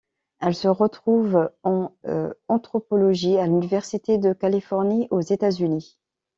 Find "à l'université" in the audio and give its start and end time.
3.37-4.17